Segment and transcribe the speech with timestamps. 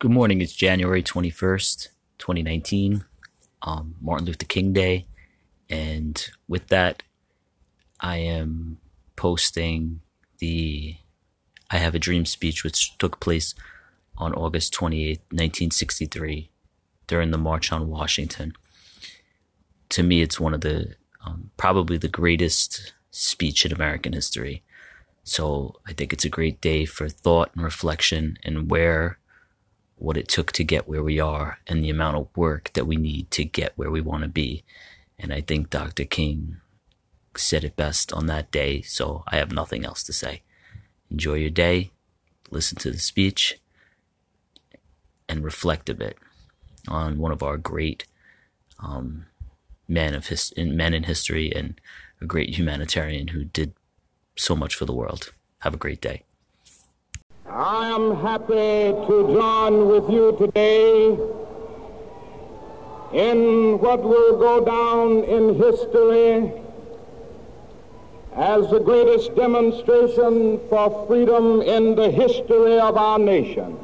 [0.00, 0.40] Good morning.
[0.40, 3.04] It's January 21st, 2019,
[3.60, 5.04] um, Martin Luther King Day.
[5.68, 7.02] And with that,
[8.00, 8.78] I am
[9.16, 10.00] posting
[10.38, 10.96] the
[11.70, 13.54] I Have a Dream speech, which took place
[14.16, 16.50] on August 28th, 1963,
[17.06, 18.54] during the March on Washington.
[19.90, 20.94] To me, it's one of the
[21.26, 24.62] um, probably the greatest speech in American history.
[25.24, 29.18] So I think it's a great day for thought and reflection and where
[30.00, 32.96] what it took to get where we are and the amount of work that we
[32.96, 34.64] need to get where we want to be.
[35.18, 36.04] And I think Dr.
[36.04, 36.56] King
[37.36, 40.42] said it best on that day, so I have nothing else to say.
[41.10, 41.90] Enjoy your day,
[42.50, 43.60] listen to the speech,
[45.28, 46.16] and reflect a bit
[46.88, 48.06] on one of our great
[48.82, 49.26] um,
[49.86, 51.80] men of his men in history and
[52.20, 53.74] a great humanitarian who did
[54.36, 55.32] so much for the world.
[55.58, 56.24] Have a great day.
[57.52, 61.18] I am happy to join with you today
[63.12, 66.52] in what will go down in history
[68.36, 73.76] as the greatest demonstration for freedom in the history of our nation.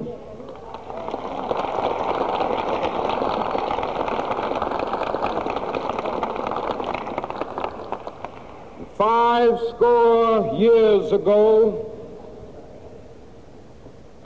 [8.97, 11.86] Five score years ago,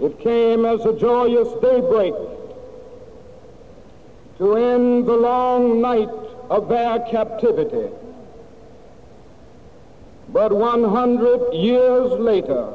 [0.00, 2.14] It came as a joyous daybreak
[4.38, 6.10] to end the long night
[6.50, 7.88] of their captivity.
[10.28, 12.72] But 100 years later,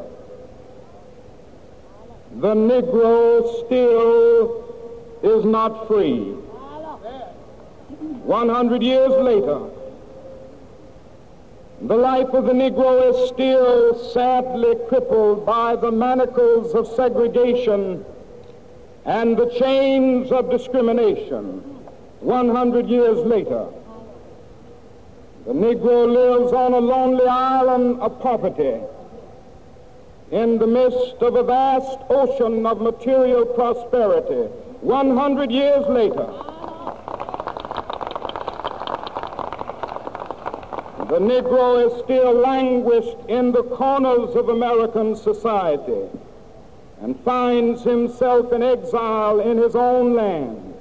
[2.40, 4.63] the Negro still
[5.22, 6.31] is not free.
[8.24, 9.59] 100 years later,
[11.84, 18.06] the life of the Negro is still sadly crippled by the manacles of segregation
[19.06, 21.59] and the chains of discrimination
[22.19, 23.66] 100 years later.
[25.47, 28.80] The Negro lives on a lonely island of poverty
[30.30, 36.50] in the midst of a vast ocean of material prosperity 100 years later.
[41.11, 46.07] The Negro is still languished in the corners of American society
[47.01, 50.73] and finds himself in exile in his own land.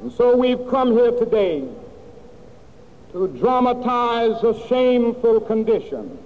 [0.00, 1.62] And so we've come here today
[3.12, 6.18] to dramatize a shameful condition.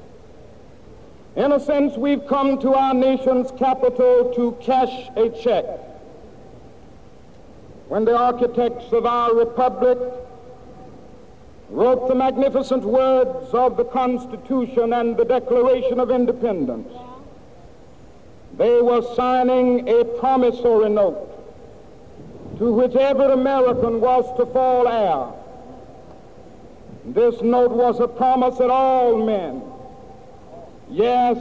[1.34, 5.64] In a sense, we've come to our nation's capital to cash a check.
[7.88, 9.98] When the architects of our republic
[11.72, 16.92] wrote the magnificent words of the Constitution and the Declaration of Independence.
[18.58, 21.30] They were signing a promissory note
[22.58, 25.32] to which every American was to fall heir.
[27.06, 29.62] This note was a promise that all men,
[30.90, 31.38] yes,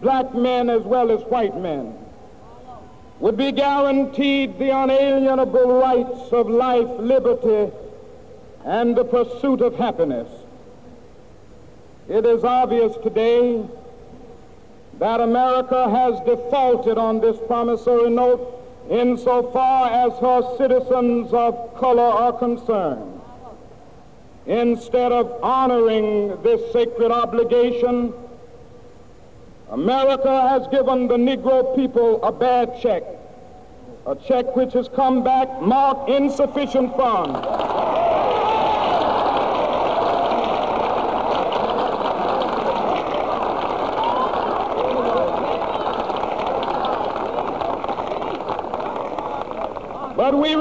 [0.00, 1.94] black men as well as white men,
[3.20, 7.72] would be guaranteed the unalienable rights of life, liberty,
[8.64, 10.28] and the pursuit of happiness.
[12.08, 13.64] It is obvious today
[14.98, 18.58] that America has defaulted on this promissory note
[18.90, 23.20] insofar as her citizens of color are concerned.
[24.46, 28.12] Instead of honoring this sacred obligation,
[29.70, 33.04] America has given the Negro people a bad check,
[34.06, 37.38] a check which has come back marked insufficient funds.
[50.22, 50.51] But we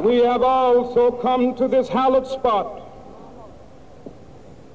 [0.00, 2.82] We have also come to this hallowed spot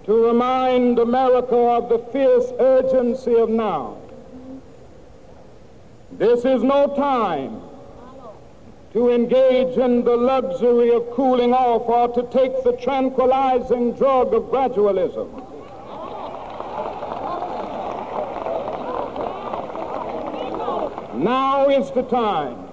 [0.05, 3.97] to remind America of the fierce urgency of now.
[6.11, 7.61] This is no time
[8.91, 14.43] to engage in the luxury of cooling off or to take the tranquilizing drug of
[14.43, 15.29] gradualism.
[21.15, 22.72] Now is the time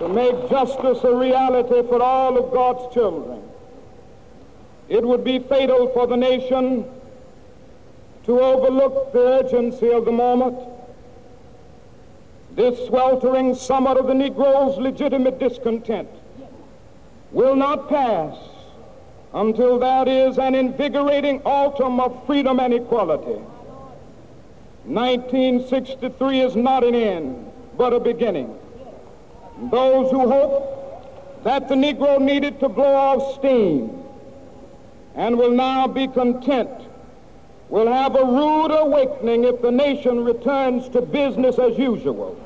[0.00, 3.42] to make justice a reality for all of God's children.
[4.88, 6.86] It would be fatal for the nation
[8.24, 10.56] to overlook the urgency of the moment.
[12.56, 16.08] This sweltering summit of the Negro's legitimate discontent
[17.30, 18.36] will not pass
[19.34, 23.38] until there is an invigorating autumn of freedom and equality.
[24.84, 28.58] 1963 is not an end, but a beginning.
[29.70, 34.02] Those who hope that the Negro needed to blow off steam
[35.14, 36.70] and will now be content
[37.68, 42.36] will have a rude awakening if the nation returns to business as usual.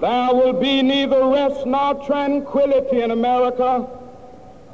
[0.00, 3.88] There will be neither rest nor tranquility in America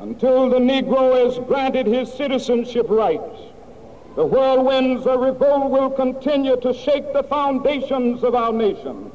[0.00, 3.38] until the Negro is granted his citizenship rights.
[4.16, 9.12] The whirlwinds of revolt will continue to shake the foundations of our nation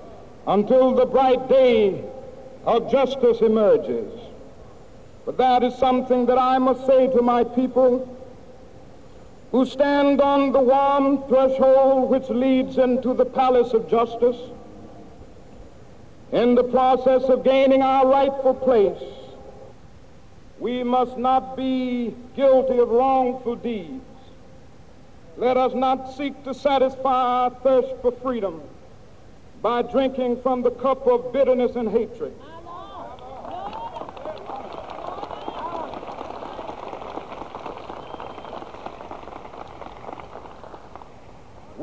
[0.48, 2.02] until the bright day
[2.66, 4.12] of justice emerges.
[5.26, 8.08] But that is something that I must say to my people
[9.52, 14.38] who stand on the warm threshold which leads into the palace of justice
[16.34, 19.04] in the process of gaining our rightful place,
[20.60, 24.02] we must not be guilty of wrongful deeds.
[25.38, 28.62] Let us not seek to satisfy our thirst for freedom
[29.62, 32.34] by drinking from the cup of bitterness and hatred.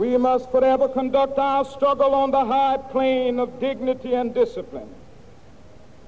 [0.01, 4.89] We must forever conduct our struggle on the high plane of dignity and discipline.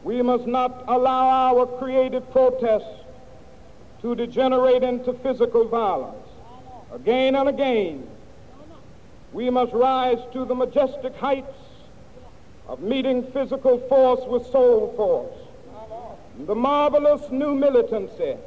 [0.03, 3.05] We must not allow our creative protests
[4.01, 6.27] to degenerate into physical violence.
[6.91, 8.09] Again and again,
[9.35, 11.59] we must rise to the majestic heights
[12.69, 16.47] of meeting physical force with soul force.
[16.47, 18.39] The marvelous new militancy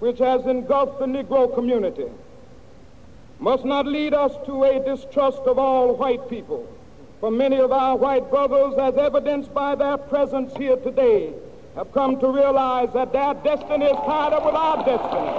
[0.00, 2.10] which has engulfed the Negro community
[3.40, 6.68] must not lead us to a distrust of all white people.
[7.20, 11.32] For many of our white brothers, as evidenced by their presence here today,
[11.74, 15.30] have come to realize that their destiny is tied up with our destiny.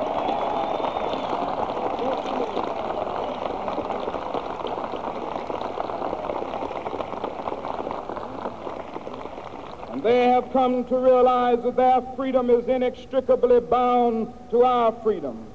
[9.91, 15.45] And they have come to realize that their freedom is inextricably bound to our freedom.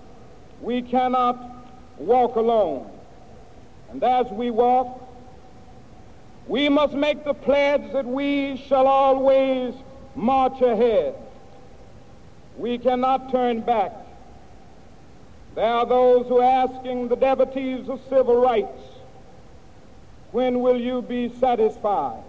[0.61, 1.46] We cannot
[1.99, 2.91] walk alone.
[3.91, 5.03] And as we walk,
[6.47, 9.75] we must make the pledge that we shall always
[10.15, 11.15] march ahead.
[12.57, 13.93] We cannot turn back.
[15.55, 18.81] There are those who are asking the devotees of civil rights,
[20.33, 22.23] when will you be satisfied?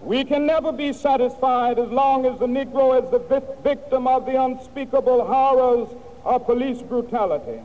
[0.00, 4.40] We can never be satisfied as long as the Negro is the victim of the
[4.40, 5.88] unspeakable horrors
[6.24, 7.60] of police brutality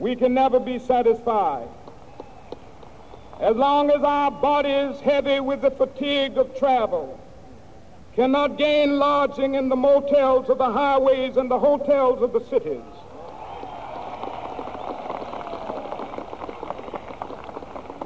[0.00, 1.68] we can never be satisfied.
[3.38, 7.20] As long as our body is heavy with the fatigue of travel,
[8.14, 12.82] cannot gain lodging in the motels of the highways and the hotels of the cities.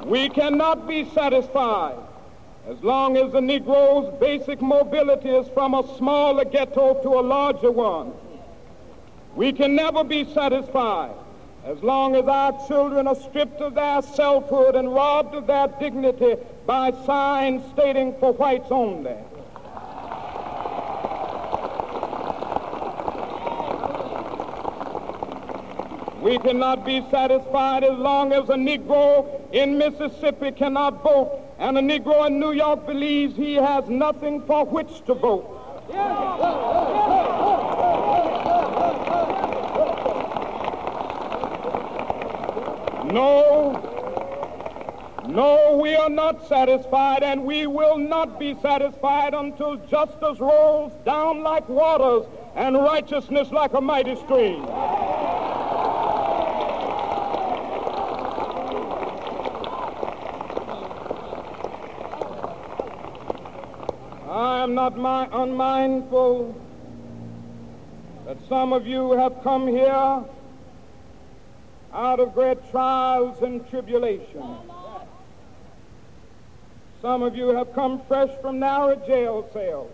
[0.05, 1.97] We cannot be satisfied
[2.67, 7.71] as long as the Negro's basic mobility is from a smaller ghetto to a larger
[7.71, 8.11] one.
[9.35, 11.24] We can never be satisfied
[11.65, 16.35] as long as our children are stripped of their selfhood and robbed of their dignity
[16.67, 19.15] by signs stating for whites only.
[26.21, 31.81] We cannot be satisfied as long as a Negro in Mississippi cannot vote and a
[31.81, 35.85] Negro in New York believes he has nothing for which to vote.
[35.89, 36.34] Yeah.
[45.35, 51.43] No, we are not satisfied, and we will not be satisfied until justice rolls down
[51.43, 52.25] like waters
[52.55, 54.65] and righteousness like a mighty stream.
[64.29, 66.55] I am not my, unmindful
[68.25, 70.23] that some of you have come here
[71.93, 74.41] out of great trials and tribulation.
[77.05, 79.91] Some of you have come fresh from narrow jail cells.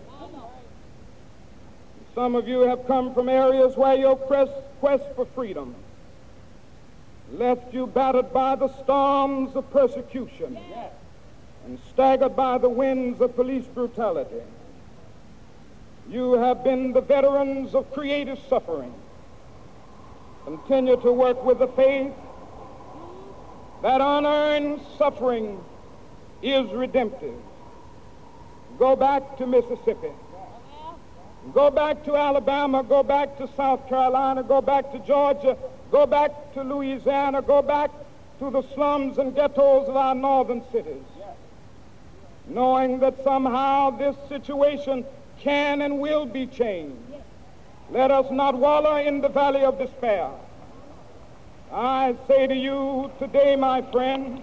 [2.14, 5.74] Some of you have come from areas where your quest, quest for freedom
[7.34, 10.56] left you battered by the storms of persecution
[11.66, 14.40] and staggered by the winds of police brutality.
[16.08, 18.94] You have been the veterans of creative suffering.
[20.46, 22.14] Continue to work with the faith
[23.82, 25.62] that unearned suffering
[26.42, 27.34] is redemptive.
[28.78, 30.10] Go back to Mississippi.
[31.52, 32.82] Go back to Alabama.
[32.82, 34.42] Go back to South Carolina.
[34.42, 35.56] Go back to Georgia.
[35.90, 37.42] Go back to Louisiana.
[37.42, 37.90] Go back
[38.38, 41.02] to the slums and ghettos of our northern cities.
[42.48, 45.04] Knowing that somehow this situation
[45.40, 46.96] can and will be changed.
[47.90, 50.30] Let us not wallow in the valley of despair.
[51.72, 54.42] I say to you today, my friend,